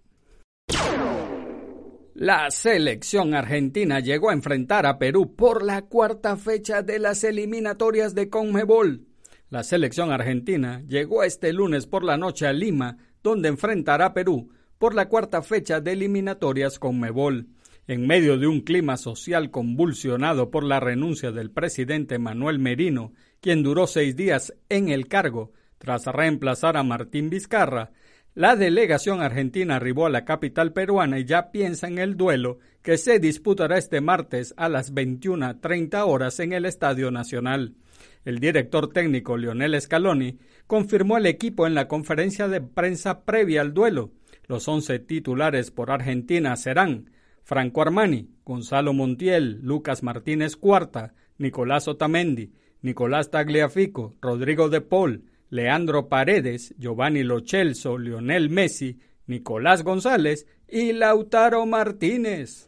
La 2.15 2.49
selección 2.49 3.35
argentina 3.35 3.99
llegó 3.99 4.31
a 4.31 4.33
enfrentar 4.33 4.87
a 4.87 4.97
Perú 4.97 5.35
por 5.35 5.63
la 5.63 5.83
cuarta 5.83 6.35
fecha 6.35 6.81
de 6.81 6.97
las 6.97 7.23
eliminatorias 7.23 8.15
de 8.15 8.27
CONMEBOL. 8.27 9.05
La 9.51 9.61
selección 9.61 10.11
argentina 10.11 10.81
llegó 10.87 11.21
este 11.21 11.53
lunes 11.53 11.85
por 11.85 12.03
la 12.03 12.17
noche 12.17 12.47
a 12.47 12.53
Lima, 12.53 12.97
donde 13.21 13.49
enfrentará 13.49 14.07
a 14.07 14.13
Perú 14.15 14.49
por 14.79 14.95
la 14.95 15.09
cuarta 15.09 15.43
fecha 15.43 15.79
de 15.79 15.91
eliminatorias 15.91 16.79
CONMEBOL 16.79 17.49
en 17.87 18.05
medio 18.05 18.37
de 18.37 18.47
un 18.47 18.61
clima 18.61 18.97
social 18.97 19.49
convulsionado 19.49 20.51
por 20.51 20.63
la 20.63 20.79
renuncia 20.79 21.31
del 21.31 21.51
presidente 21.51 22.19
Manuel 22.19 22.59
Merino, 22.59 23.13
quien 23.39 23.63
duró 23.63 23.87
seis 23.87 24.15
días 24.15 24.53
en 24.69 24.89
el 24.89 25.07
cargo 25.07 25.53
tras 25.77 26.05
reemplazar 26.05 26.75
a 26.75 26.83
Martín 26.83 27.29
Vizcarra, 27.29 27.91
la 28.33 28.55
delegación 28.55 29.21
argentina 29.21 29.77
arribó 29.77 30.05
a 30.05 30.11
la 30.11 30.25
capital 30.25 30.73
peruana 30.73 31.17
y 31.17 31.25
ya 31.25 31.49
piensa 31.49 31.87
en 31.87 31.97
el 31.97 32.17
duelo 32.17 32.59
que 32.83 32.97
se 32.97 33.19
disputará 33.19 33.77
este 33.77 33.99
martes 33.99 34.53
a 34.57 34.69
las 34.69 34.93
21.30 34.93 36.05
horas 36.05 36.39
en 36.39 36.53
el 36.53 36.65
Estadio 36.65 37.09
Nacional. 37.09 37.73
El 38.25 38.39
director 38.39 38.91
técnico 38.91 39.37
Lionel 39.37 39.79
Scaloni 39.81 40.37
confirmó 40.67 41.17
el 41.17 41.25
equipo 41.25 41.65
en 41.65 41.73
la 41.73 41.87
conferencia 41.87 42.47
de 42.47 42.61
prensa 42.61 43.23
previa 43.23 43.61
al 43.61 43.73
duelo. 43.73 44.11
Los 44.45 44.67
once 44.67 44.99
titulares 44.99 45.71
por 45.71 45.89
Argentina 45.89 46.55
serán 46.57 47.09
Franco 47.47 47.81
Armani, 47.81 48.27
Gonzalo 48.43 48.91
Montiel, 48.91 49.61
Lucas 49.61 50.03
Martínez 50.03 50.57
Cuarta, 50.57 51.13
Nicolás 51.37 51.87
Otamendi, 51.87 52.51
Nicolás 52.81 53.31
Tagliafico, 53.31 54.17
Rodrigo 54.21 54.67
de 54.67 54.81
Paul, 54.81 55.23
Leandro 55.49 56.09
Paredes, 56.09 56.75
Giovanni 56.77 57.23
Lochelso, 57.23 57.97
Lionel 57.97 58.49
Messi, 58.49 58.99
Nicolás 59.27 59.83
González 59.83 60.45
y 60.67 60.91
Lautaro 60.91 61.65
Martínez. 61.65 62.67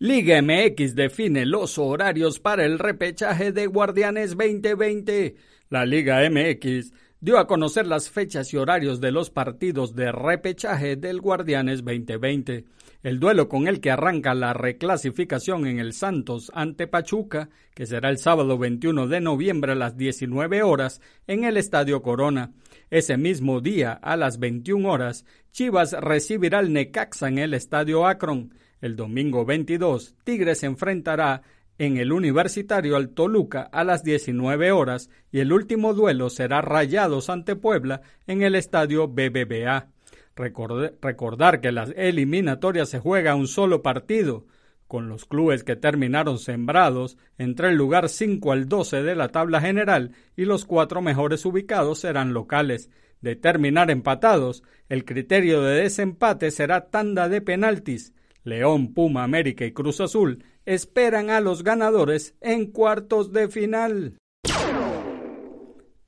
Liga 0.00 0.42
MX 0.42 0.96
define 0.96 1.46
los 1.46 1.78
horarios 1.78 2.40
para 2.40 2.64
el 2.64 2.80
repechaje 2.80 3.52
de 3.52 3.68
Guardianes 3.68 4.36
2020. 4.36 5.36
La 5.68 5.86
Liga 5.86 6.28
MX 6.28 6.92
dio 7.20 7.38
a 7.38 7.46
conocer 7.46 7.86
las 7.86 8.10
fechas 8.10 8.52
y 8.52 8.56
horarios 8.56 9.00
de 9.00 9.10
los 9.10 9.30
partidos 9.30 9.94
de 9.94 10.12
repechaje 10.12 10.96
del 10.96 11.20
Guardianes 11.20 11.82
2020. 11.84 12.64
El 13.02 13.20
duelo 13.20 13.48
con 13.48 13.68
el 13.68 13.80
que 13.80 13.90
arranca 13.90 14.34
la 14.34 14.52
reclasificación 14.52 15.66
en 15.66 15.78
el 15.78 15.92
Santos 15.92 16.50
ante 16.54 16.86
Pachuca, 16.86 17.48
que 17.74 17.86
será 17.86 18.10
el 18.10 18.18
sábado 18.18 18.58
21 18.58 19.06
de 19.06 19.20
noviembre 19.20 19.72
a 19.72 19.76
las 19.76 19.96
19 19.96 20.62
horas 20.62 21.00
en 21.26 21.44
el 21.44 21.56
Estadio 21.56 22.02
Corona. 22.02 22.52
Ese 22.90 23.16
mismo 23.16 23.60
día, 23.60 23.92
a 23.92 24.16
las 24.16 24.38
21 24.38 24.88
horas, 24.88 25.24
Chivas 25.52 25.92
recibirá 25.92 26.58
al 26.58 26.72
Necaxa 26.72 27.28
en 27.28 27.38
el 27.38 27.54
Estadio 27.54 28.06
Akron. 28.06 28.54
El 28.80 28.94
domingo 28.94 29.44
22, 29.44 30.16
Tigres 30.22 30.62
enfrentará 30.64 31.42
en 31.78 31.98
el 31.98 32.12
Universitario 32.12 32.96
al 32.96 33.10
Toluca 33.10 33.62
a 33.62 33.84
las 33.84 34.02
19 34.02 34.72
horas 34.72 35.10
y 35.30 35.40
el 35.40 35.52
último 35.52 35.94
duelo 35.94 36.30
será 36.30 36.62
Rayados 36.62 37.28
ante 37.30 37.56
Puebla 37.56 38.02
en 38.26 38.42
el 38.42 38.54
Estadio 38.54 39.08
BBVA. 39.08 39.88
recordar 40.34 41.60
que 41.60 41.72
las 41.72 41.90
eliminatorias 41.96 42.88
se 42.88 42.98
juega 42.98 43.34
un 43.34 43.48
solo 43.48 43.82
partido, 43.82 44.46
con 44.86 45.08
los 45.08 45.24
clubes 45.24 45.64
que 45.64 45.76
terminaron 45.76 46.38
sembrados 46.38 47.16
entre 47.38 47.68
el 47.68 47.76
lugar 47.76 48.08
5 48.08 48.52
al 48.52 48.68
12 48.68 49.02
de 49.02 49.16
la 49.16 49.28
tabla 49.28 49.60
general 49.60 50.12
y 50.36 50.44
los 50.44 50.64
cuatro 50.64 51.02
mejores 51.02 51.44
ubicados 51.44 52.00
serán 52.00 52.32
locales. 52.32 52.90
De 53.20 53.34
terminar 53.34 53.90
empatados, 53.90 54.62
el 54.88 55.04
criterio 55.04 55.62
de 55.62 55.82
desempate 55.82 56.50
será 56.50 56.88
tanda 56.90 57.28
de 57.28 57.40
penaltis. 57.40 58.12
León, 58.46 58.94
Puma, 58.94 59.24
América 59.24 59.64
y 59.64 59.72
Cruz 59.72 60.00
Azul 60.00 60.44
esperan 60.64 61.30
a 61.30 61.40
los 61.40 61.64
ganadores 61.64 62.36
en 62.40 62.70
cuartos 62.70 63.32
de 63.32 63.48
final. 63.48 64.18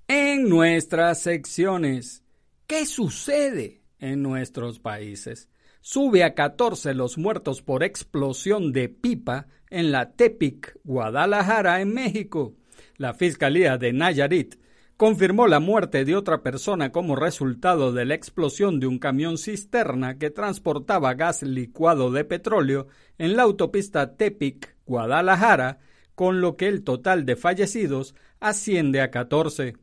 En 0.07 0.49
nuestras 0.49 1.21
secciones, 1.21 2.23
¿qué 2.69 2.87
sucede 2.87 3.83
en 3.99 4.23
nuestros 4.23 4.79
países? 4.79 5.49
Sube 5.81 6.23
a 6.23 6.35
14 6.35 6.95
los 6.95 7.19
muertos 7.19 7.61
por 7.61 7.83
explosión 7.83 8.73
de 8.73 8.89
pipa 8.89 9.49
en 9.69 9.91
la 9.91 10.13
Tepic, 10.13 10.79
Guadalajara, 10.85 11.81
en 11.81 11.93
México. 11.93 12.55
La 12.97 13.15
Fiscalía 13.15 13.79
de 13.79 13.93
Nayarit 13.93 14.55
confirmó 14.99 15.47
la 15.47 15.61
muerte 15.61 16.05
de 16.05 16.17
otra 16.17 16.43
persona 16.43 16.91
como 16.91 17.15
resultado 17.15 17.93
de 17.93 18.05
la 18.05 18.15
explosión 18.15 18.81
de 18.81 18.89
un 18.89 18.99
camión 18.99 19.39
cisterna 19.39 20.19
que 20.19 20.31
transportaba 20.31 21.15
gas 21.15 21.45
licuado 21.45 22.11
de 22.11 22.25
petróleo 22.25 22.89
en 23.17 23.37
la 23.37 23.45
autopista 23.45 24.17
Tepic, 24.17 24.75
Guadalajara, 24.87 25.79
con 26.17 26.41
lo 26.41 26.57
que 26.57 26.67
el 26.67 26.83
total 26.83 27.27
de 27.27 27.37
fallecidos 27.37 28.17
asciende 28.41 29.01
a 29.01 29.13
14. 29.13 29.77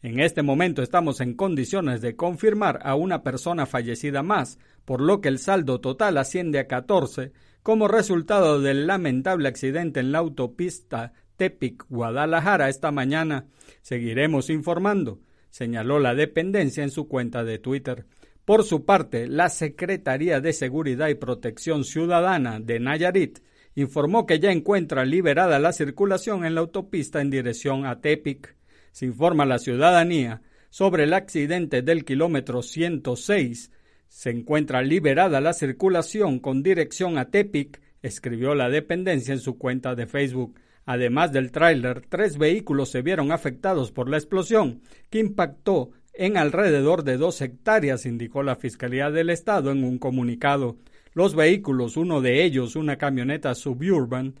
En 0.00 0.20
este 0.20 0.40
momento 0.40 0.82
estamos 0.82 1.20
en 1.20 1.34
condiciones 1.34 2.00
de 2.00 2.16
confirmar 2.16 2.80
a 2.82 2.94
una 2.94 3.22
persona 3.22 3.66
fallecida 3.66 4.22
más, 4.22 4.58
por 4.86 5.02
lo 5.02 5.20
que 5.20 5.28
el 5.28 5.38
saldo 5.38 5.82
total 5.82 6.16
asciende 6.16 6.58
a 6.58 6.66
14 6.66 7.32
como 7.62 7.88
resultado 7.88 8.58
del 8.58 8.86
lamentable 8.86 9.48
accidente 9.48 10.00
en 10.00 10.12
la 10.12 10.18
autopista 10.20 11.12
Tepic-Guadalajara 11.36 12.68
esta 12.68 12.90
mañana. 12.90 13.46
Seguiremos 13.80 14.50
informando, 14.50 15.20
señaló 15.50 15.98
la 15.98 16.14
dependencia 16.14 16.82
en 16.82 16.90
su 16.90 17.08
cuenta 17.08 17.44
de 17.44 17.58
Twitter. 17.58 18.06
Por 18.44 18.64
su 18.64 18.84
parte, 18.84 19.26
la 19.28 19.48
Secretaría 19.48 20.40
de 20.40 20.52
Seguridad 20.52 21.08
y 21.08 21.14
Protección 21.14 21.84
Ciudadana 21.84 22.60
de 22.60 22.80
Nayarit 22.80 23.38
informó 23.74 24.26
que 24.26 24.40
ya 24.40 24.50
encuentra 24.52 25.04
liberada 25.04 25.58
la 25.58 25.72
circulación 25.72 26.44
en 26.44 26.54
la 26.54 26.60
autopista 26.60 27.20
en 27.20 27.30
dirección 27.30 27.86
a 27.86 28.00
Tepic. 28.00 28.56
Se 28.90 29.06
informa 29.06 29.44
a 29.44 29.46
la 29.46 29.58
ciudadanía 29.58 30.42
sobre 30.70 31.04
el 31.04 31.14
accidente 31.14 31.82
del 31.82 32.04
kilómetro 32.04 32.62
106 32.62 33.70
se 34.12 34.28
encuentra 34.28 34.82
liberada 34.82 35.40
la 35.40 35.54
circulación 35.54 36.38
con 36.38 36.62
dirección 36.62 37.16
a 37.16 37.30
Tepic, 37.30 37.80
escribió 38.02 38.54
la 38.54 38.68
dependencia 38.68 39.32
en 39.32 39.40
su 39.40 39.56
cuenta 39.56 39.94
de 39.94 40.06
Facebook. 40.06 40.60
Además 40.84 41.32
del 41.32 41.52
tráiler, 41.52 42.02
tres 42.08 42.38
vehículos 42.38 42.90
se 42.90 43.02
vieron 43.02 43.32
afectados 43.32 43.92
por 43.92 44.08
la 44.08 44.16
explosión, 44.16 44.82
que 45.10 45.20
impactó 45.20 45.90
en 46.12 46.36
alrededor 46.36 47.04
de 47.04 47.16
dos 47.16 47.40
hectáreas, 47.40 48.04
indicó 48.04 48.42
la 48.42 48.56
Fiscalía 48.56 49.10
del 49.10 49.30
Estado 49.30 49.70
en 49.70 49.84
un 49.84 49.98
comunicado. 49.98 50.76
Los 51.14 51.34
vehículos, 51.34 51.96
uno 51.96 52.20
de 52.20 52.44
ellos 52.44 52.76
una 52.76 52.96
camioneta 52.96 53.54
suburban, 53.54 54.34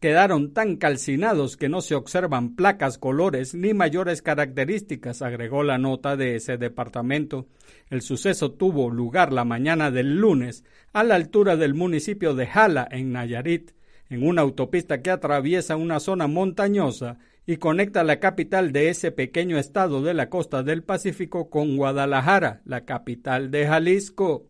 quedaron 0.00 0.52
tan 0.52 0.76
calcinados 0.76 1.56
que 1.56 1.68
no 1.68 1.80
se 1.80 1.94
observan 1.94 2.54
placas, 2.56 2.98
colores 2.98 3.54
ni 3.54 3.72
mayores 3.72 4.22
características, 4.22 5.22
agregó 5.22 5.62
la 5.62 5.78
nota 5.78 6.16
de 6.16 6.36
ese 6.36 6.58
departamento. 6.58 7.46
El 7.88 8.02
suceso 8.02 8.52
tuvo 8.52 8.90
lugar 8.90 9.32
la 9.32 9.44
mañana 9.44 9.90
del 9.90 10.16
lunes 10.16 10.64
a 10.92 11.04
la 11.04 11.14
altura 11.14 11.56
del 11.56 11.74
municipio 11.74 12.34
de 12.34 12.46
Jala, 12.46 12.86
en 12.90 13.12
Nayarit, 13.12 13.72
en 14.08 14.26
una 14.26 14.42
autopista 14.42 15.02
que 15.02 15.10
atraviesa 15.10 15.76
una 15.76 16.00
zona 16.00 16.26
montañosa 16.26 17.18
y 17.46 17.56
conecta 17.58 18.02
la 18.04 18.18
capital 18.18 18.72
de 18.72 18.88
ese 18.88 19.12
pequeño 19.12 19.58
estado 19.58 20.02
de 20.02 20.14
la 20.14 20.28
costa 20.28 20.62
del 20.62 20.82
Pacífico 20.82 21.48
con 21.48 21.76
Guadalajara, 21.76 22.60
la 22.64 22.84
capital 22.84 23.50
de 23.50 23.66
Jalisco. 23.66 24.46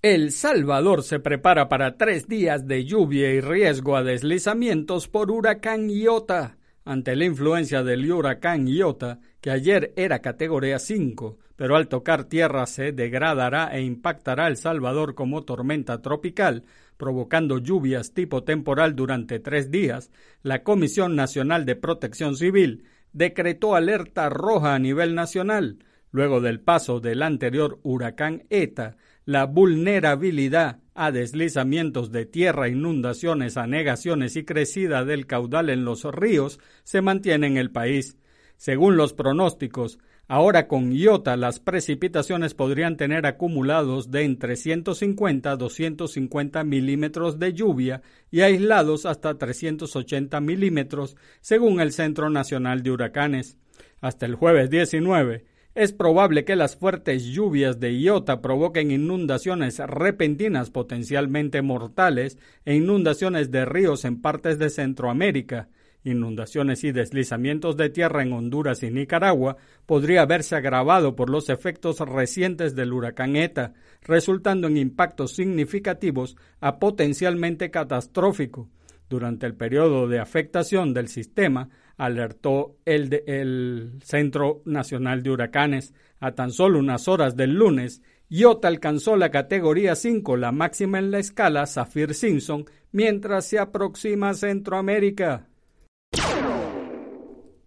El 0.00 0.30
Salvador 0.30 1.02
se 1.02 1.18
prepara 1.18 1.68
para 1.68 1.96
tres 1.96 2.28
días 2.28 2.68
de 2.68 2.84
lluvia 2.84 3.32
y 3.32 3.40
riesgo 3.40 3.96
a 3.96 4.04
deslizamientos 4.04 5.08
por 5.08 5.30
huracán 5.30 5.90
Iota. 5.90 6.56
Ante 6.84 7.16
la 7.16 7.24
influencia 7.24 7.82
del 7.82 8.10
huracán 8.10 8.68
Iota, 8.68 9.18
que 9.40 9.50
ayer 9.50 9.92
era 9.96 10.20
categoría 10.20 10.78
5, 10.78 11.38
pero 11.56 11.76
al 11.76 11.88
tocar 11.88 12.24
tierra 12.24 12.66
se 12.66 12.92
degradará 12.92 13.76
e 13.76 13.82
impactará 13.82 14.46
El 14.46 14.56
Salvador 14.56 15.16
como 15.16 15.42
tormenta 15.42 16.00
tropical, 16.00 16.62
provocando 16.98 17.56
lluvias 17.56 18.12
tipo 18.12 18.44
temporal 18.44 18.94
durante 18.94 19.40
tres 19.40 19.70
días, 19.70 20.10
la 20.42 20.62
Comisión 20.62 21.16
Nacional 21.16 21.64
de 21.64 21.76
Protección 21.76 22.36
Civil 22.36 22.84
decretó 23.14 23.74
alerta 23.74 24.28
roja 24.28 24.74
a 24.74 24.78
nivel 24.78 25.14
nacional, 25.14 25.78
luego 26.10 26.42
del 26.42 26.60
paso 26.60 27.00
del 27.00 27.22
anterior 27.22 27.78
huracán 27.82 28.44
ETA, 28.50 28.96
la 29.24 29.46
vulnerabilidad 29.46 30.80
a 30.94 31.12
deslizamientos 31.12 32.10
de 32.10 32.26
tierra, 32.26 32.68
inundaciones, 32.68 33.56
anegaciones 33.56 34.34
y 34.36 34.44
crecida 34.44 35.04
del 35.04 35.26
caudal 35.26 35.70
en 35.70 35.84
los 35.84 36.04
ríos 36.04 36.58
se 36.82 37.00
mantiene 37.00 37.46
en 37.46 37.56
el 37.56 37.70
país. 37.70 38.18
Según 38.56 38.96
los 38.96 39.12
pronósticos, 39.12 40.00
ahora 40.28 40.68
con 40.68 40.92
Iota 40.92 41.36
las 41.36 41.58
precipitaciones 41.58 42.54
podrían 42.54 42.96
tener 42.96 43.26
acumulados 43.26 44.10
de 44.10 44.22
entre 44.22 44.56
150 44.56 45.50
a 45.50 45.56
250 45.56 46.62
milímetros 46.64 47.38
de 47.38 47.54
lluvia 47.54 48.02
y 48.30 48.42
aislados 48.42 49.06
hasta 49.06 49.36
380 49.36 50.40
milímetros, 50.40 51.16
según 51.40 51.80
el 51.80 51.92
Centro 51.92 52.30
Nacional 52.30 52.82
de 52.82 52.90
Huracanes. 52.90 53.56
Hasta 54.00 54.26
el 54.26 54.36
jueves 54.36 54.70
19, 54.70 55.44
es 55.74 55.92
probable 55.92 56.44
que 56.44 56.56
las 56.56 56.76
fuertes 56.76 57.24
lluvias 57.24 57.78
de 57.78 57.96
Iota 57.98 58.40
provoquen 58.40 58.90
inundaciones 58.90 59.78
repentinas 59.78 60.70
potencialmente 60.70 61.62
mortales 61.62 62.36
e 62.64 62.74
inundaciones 62.74 63.50
de 63.50 63.64
ríos 63.64 64.04
en 64.04 64.20
partes 64.20 64.58
de 64.58 64.70
Centroamérica. 64.70 65.68
Inundaciones 66.04 66.84
y 66.84 66.92
deslizamientos 66.92 67.76
de 67.76 67.90
tierra 67.90 68.22
en 68.22 68.32
Honduras 68.32 68.82
y 68.82 68.90
Nicaragua 68.90 69.56
podría 69.84 70.22
haberse 70.22 70.56
agravado 70.56 71.16
por 71.16 71.28
los 71.28 71.48
efectos 71.48 71.98
recientes 72.00 72.74
del 72.74 72.92
huracán 72.92 73.36
ETA, 73.36 73.74
resultando 74.02 74.68
en 74.68 74.76
impactos 74.76 75.32
significativos 75.32 76.36
a 76.60 76.78
potencialmente 76.78 77.70
catastrófico. 77.70 78.68
Durante 79.08 79.46
el 79.46 79.54
periodo 79.54 80.06
de 80.06 80.20
afectación 80.20 80.92
del 80.92 81.08
sistema, 81.08 81.70
alertó 81.96 82.76
el, 82.84 83.98
Centro 84.02 84.62
Nacional 84.64 85.22
de 85.22 85.30
Huracanes. 85.30 85.94
A 86.20 86.32
tan 86.32 86.50
solo 86.52 86.78
unas 86.78 87.08
horas 87.08 87.36
del 87.36 87.54
lunes, 87.54 88.02
Iota 88.28 88.68
alcanzó 88.68 89.16
la 89.16 89.30
categoría 89.30 89.94
5, 89.94 90.36
la 90.36 90.52
máxima 90.52 90.98
en 90.98 91.10
la 91.10 91.18
escala 91.18 91.64
Saffir-Simpson, 91.66 92.66
mientras 92.92 93.46
se 93.46 93.58
aproxima 93.58 94.30
a 94.30 94.34
Centroamérica. 94.34 95.48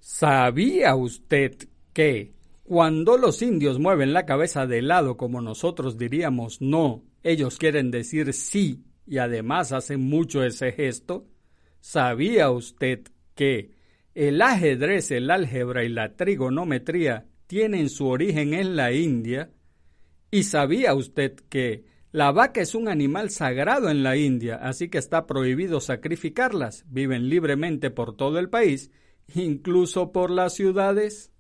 ¿Sabía 0.02 0.96
usted 0.96 1.56
que 1.94 2.34
cuando 2.64 3.18
los 3.18 3.42
indios 3.42 3.80
mueven 3.80 4.12
la 4.12 4.26
cabeza 4.26 4.68
de 4.68 4.82
lado 4.82 5.16
como 5.16 5.40
nosotros 5.40 5.98
diríamos 5.98 6.60
no, 6.60 7.04
ellos 7.24 7.58
quieren 7.58 7.92
decir 7.92 8.34
sí 8.34 8.84
y 9.06 9.20
además 9.20 9.72
hacen 9.72 10.02
mucho 10.02 10.44
ese 10.44 10.74
gesto? 10.74 11.28
¿Sabía 11.80 12.52
usted 12.52 13.04
que 13.36 13.72
el 14.14 14.42
ajedrez, 14.42 15.12
el 15.12 15.32
álgebra 15.32 15.84
y 15.86 15.90
la 15.90 16.16
trigonometría 16.16 17.28
tienen 17.48 17.90
su 17.90 18.08
origen 18.08 18.54
en 18.54 18.76
la 18.76 18.92
India. 18.94 19.52
¿Y 20.32 20.44
sabía 20.44 20.94
usted 20.94 21.36
que 21.50 21.86
la 22.12 22.32
vaca 22.32 22.62
es 22.62 22.76
un 22.76 22.88
animal 22.88 23.30
sagrado 23.30 23.90
en 23.90 24.04
la 24.04 24.18
India, 24.18 24.56
así 24.56 24.90
que 24.90 24.98
está 24.98 25.28
prohibido 25.28 25.80
sacrificarlas? 25.80 26.86
Viven 26.90 27.30
libremente 27.30 27.92
por 27.92 28.16
todo 28.16 28.40
el 28.40 28.50
país, 28.50 28.92
incluso 29.36 30.12
por 30.12 30.32
las 30.32 30.54
ciudades. 30.54 31.32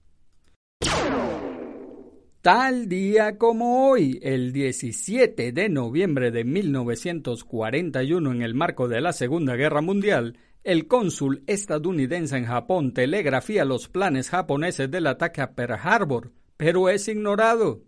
Tal 2.41 2.89
día 2.89 3.37
como 3.37 3.87
hoy, 3.87 4.19
el 4.23 4.51
17 4.51 5.51
de 5.51 5.69
noviembre 5.69 6.31
de 6.31 6.43
1941, 6.43 8.31
en 8.31 8.41
el 8.41 8.55
marco 8.55 8.87
de 8.87 8.99
la 8.99 9.13
Segunda 9.13 9.55
Guerra 9.55 9.81
Mundial, 9.81 10.39
el 10.63 10.87
cónsul 10.87 11.43
estadounidense 11.45 12.37
en 12.37 12.45
Japón 12.45 12.93
telegrafía 12.93 13.63
los 13.63 13.89
planes 13.89 14.29
japoneses 14.29 14.89
del 14.89 15.05
ataque 15.05 15.41
a 15.41 15.53
Pearl 15.53 15.77
Harbor, 15.83 16.31
pero 16.57 16.89
es 16.89 17.07
ignorado. 17.07 17.83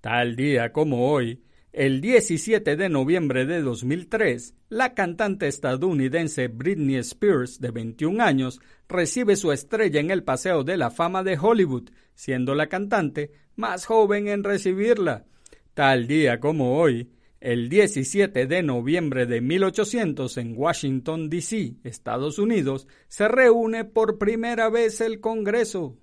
Tal 0.00 0.34
día 0.34 0.72
como 0.72 1.10
hoy, 1.12 1.42
el 1.72 2.00
17 2.00 2.76
de 2.76 2.88
noviembre 2.88 3.46
de 3.46 3.62
2003, 3.62 4.54
la 4.68 4.94
cantante 4.94 5.46
estadounidense 5.46 6.48
Britney 6.48 6.96
Spears, 6.96 7.60
de 7.60 7.70
21 7.70 8.22
años, 8.22 8.60
recibe 8.88 9.36
su 9.36 9.52
estrella 9.52 10.00
en 10.00 10.10
el 10.10 10.24
Paseo 10.24 10.64
de 10.64 10.76
la 10.76 10.90
Fama 10.90 11.22
de 11.22 11.38
Hollywood, 11.40 11.90
siendo 12.14 12.56
la 12.56 12.68
cantante 12.68 13.30
más 13.54 13.86
joven 13.86 14.26
en 14.26 14.42
recibirla. 14.42 15.26
Tal 15.74 16.08
día 16.08 16.40
como 16.40 16.76
hoy, 16.76 17.12
el 17.40 17.68
17 17.68 18.46
de 18.46 18.62
noviembre 18.62 19.26
de 19.26 19.40
1800 19.40 20.38
en 20.38 20.54
Washington, 20.56 21.30
D.C., 21.30 21.76
Estados 21.84 22.40
Unidos, 22.40 22.88
se 23.06 23.28
reúne 23.28 23.84
por 23.84 24.18
primera 24.18 24.68
vez 24.70 25.00
el 25.00 25.20
Congreso. 25.20 25.96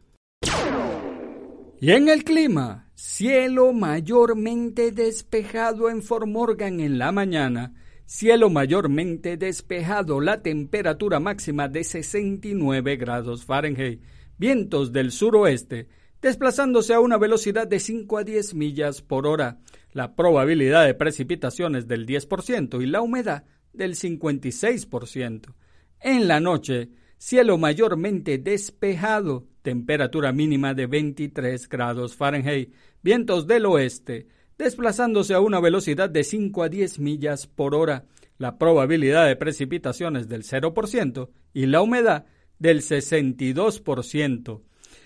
Y 1.80 1.92
en 1.92 2.10
el 2.10 2.24
clima, 2.24 2.90
cielo 2.96 3.72
mayormente 3.72 4.92
despejado 4.92 5.92
en 5.92 6.02
Fort 6.02 6.26
Morgan 6.26 6.80
en 6.80 6.98
la 6.98 7.12
mañana, 7.12 7.76
cielo 8.08 8.50
mayormente 8.50 9.38
despejado, 9.38 10.20
la 10.20 10.42
temperatura 10.42 11.20
máxima 11.20 11.68
de 11.68 11.84
69 11.84 12.96
grados 12.96 13.46
Fahrenheit, 13.46 14.02
vientos 14.40 14.92
del 14.92 15.12
suroeste, 15.12 15.88
desplazándose 16.20 16.96
a 16.96 17.00
una 17.00 17.20
velocidad 17.20 17.68
de 17.68 17.80
5 17.80 18.18
a 18.18 18.24
10 18.24 18.56
millas 18.56 19.04
por 19.04 19.28
hora, 19.28 19.60
la 19.92 20.16
probabilidad 20.16 20.84
de 20.84 20.96
precipitaciones 20.96 21.88
del 21.88 22.08
10% 22.08 22.82
y 22.82 22.88
la 22.88 23.02
humedad 23.02 23.44
del 23.74 23.94
56%. 23.94 25.54
En 26.00 26.28
la 26.28 26.40
noche, 26.40 26.90
cielo 27.20 27.60
mayormente 27.60 28.40
despejado, 28.40 29.46
temperatura 29.68 30.32
mínima 30.32 30.74
de 30.74 30.88
23 30.88 31.68
grados 31.68 32.16
Fahrenheit, 32.16 32.74
vientos 33.04 33.48
del 33.48 33.66
oeste, 33.66 34.30
desplazándose 34.58 35.34
a 35.34 35.42
una 35.42 35.60
velocidad 35.60 36.10
de 36.10 36.24
5 36.24 36.64
a 36.64 36.70
10 36.70 37.00
millas 37.00 37.48
por 37.48 37.76
hora, 37.76 38.06
la 38.38 38.58
probabilidad 38.58 39.28
de 39.28 39.36
precipitaciones 39.36 40.30
del 40.30 40.44
0% 40.44 41.32
y 41.54 41.66
la 41.66 41.82
humedad 41.82 42.28
del 42.60 42.80
62%. 42.80 44.62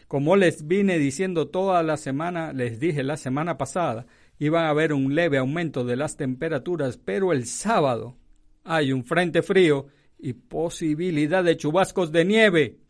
Como 0.07 0.35
les 0.35 0.67
vine 0.67 0.99
diciendo 0.99 1.47
toda 1.47 1.81
la 1.81 1.97
semana, 1.97 2.53
les 2.53 2.79
dije 2.79 3.01
la 3.01 3.17
semana 3.17 3.57
pasada, 3.57 4.05
iba 4.37 4.67
a 4.67 4.69
haber 4.69 4.93
un 4.93 5.15
leve 5.15 5.39
aumento 5.39 5.83
de 5.83 5.95
las 5.95 6.17
temperaturas, 6.17 6.97
pero 6.97 7.33
el 7.33 7.47
sábado 7.47 8.15
hay 8.63 8.93
un 8.93 9.05
frente 9.05 9.41
frío 9.41 9.87
y 10.19 10.33
posibilidad 10.33 11.43
de 11.43 11.57
chubascos 11.57 12.11
de 12.11 12.25
nieve. 12.25 12.80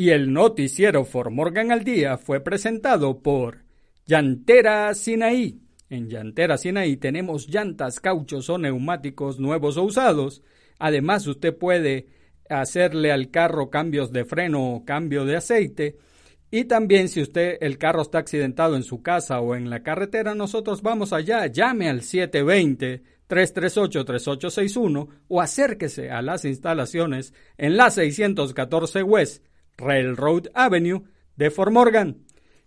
Y 0.00 0.12
el 0.12 0.32
noticiero 0.32 1.04
For 1.04 1.28
Morgan 1.30 1.72
al 1.72 1.84
Día 1.84 2.16
fue 2.16 2.40
presentado 2.40 3.20
por 3.20 3.64
Llantera 4.06 4.94
Sinaí. 4.94 5.60
En 5.90 6.08
Llantera 6.08 6.56
Sinaí 6.56 6.96
tenemos 6.96 7.48
llantas, 7.48 8.00
cauchos 8.00 8.48
o 8.48 8.56
neumáticos 8.56 9.38
nuevos 9.38 9.76
o 9.76 9.82
usados. 9.82 10.42
Además, 10.78 11.26
usted 11.26 11.54
puede 11.54 12.06
hacerle 12.48 13.12
al 13.12 13.30
carro 13.30 13.68
cambios 13.68 14.10
de 14.10 14.24
freno 14.24 14.72
o 14.72 14.84
cambio 14.86 15.26
de 15.26 15.36
aceite. 15.36 15.98
Y 16.50 16.64
también 16.64 17.10
si 17.10 17.20
usted 17.20 17.58
el 17.60 17.76
carro 17.76 18.00
está 18.00 18.20
accidentado 18.20 18.76
en 18.76 18.84
su 18.84 19.02
casa 19.02 19.40
o 19.40 19.54
en 19.54 19.68
la 19.68 19.82
carretera, 19.82 20.34
nosotros 20.34 20.80
vamos 20.80 21.12
allá. 21.12 21.46
Llame 21.46 21.90
al 21.90 22.00
720 22.00 23.02
338-3861 23.28 25.08
o 25.28 25.40
acérquese 25.40 26.10
a 26.10 26.20
las 26.20 26.44
instalaciones 26.44 27.32
en 27.58 27.76
la 27.76 27.90
614 27.90 29.02
West 29.04 29.44
Railroad 29.80 30.46
Avenue 30.54 31.02
de 31.36 31.50
Fort 31.50 31.72
Morgan. 31.72 32.18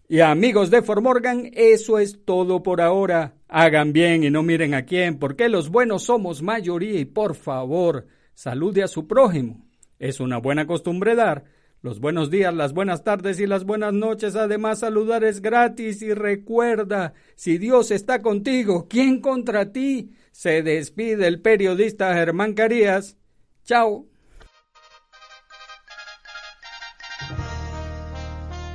Y 0.10 0.20
amigos 0.20 0.70
de 0.70 0.82
Fort 0.82 1.02
Morgan, 1.02 1.50
eso 1.54 1.98
es 2.00 2.26
todo 2.26 2.62
por 2.62 2.82
ahora. 2.82 3.36
Hagan 3.48 3.94
bien 3.94 4.24
y 4.24 4.30
no 4.30 4.44
miren 4.44 4.74
a 4.74 4.86
quién, 4.86 5.18
porque 5.18 5.48
los 5.48 5.70
buenos 5.70 6.04
somos 6.04 6.42
mayoría 6.42 7.00
y 7.00 7.06
por 7.06 7.36
favor, 7.36 8.08
salude 8.34 8.84
a 8.84 8.88
su 8.88 9.08
prójimo. 9.08 9.66
Es 10.00 10.20
una 10.20 10.40
buena 10.40 10.68
costumbre 10.68 11.16
dar 11.16 11.46
los 11.84 12.00
buenos 12.00 12.32
días, 12.32 12.54
las 12.54 12.74
buenas 12.74 13.04
tardes 13.04 13.42
y 13.42 13.46
las 13.46 13.66
buenas 13.66 13.94
noches. 13.94 14.38
Además, 14.38 14.80
saludar 14.80 15.26
es 15.26 15.42
gratis 15.42 16.02
y 16.02 16.14
recuerda, 16.14 17.14
si 17.36 17.58
Dios 17.58 17.92
está 17.92 18.22
contigo, 18.22 18.88
¿quién 18.90 19.20
contra 19.20 19.74
ti? 19.74 20.12
Se 20.32 20.64
despide 20.64 21.28
el 21.28 21.42
periodista 21.42 22.14
Germán 22.14 22.54
Carías. 22.54 23.18
Chao. 23.66 24.13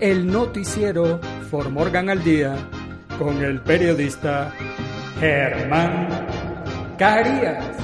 el 0.00 0.26
noticiero 0.26 1.20
For 1.50 1.68
Morgan 1.68 2.08
al 2.08 2.24
Día 2.24 2.56
con 3.18 3.44
el 3.44 3.60
periodista 3.60 4.52
Germán 5.18 6.26
Carías. 6.98 7.76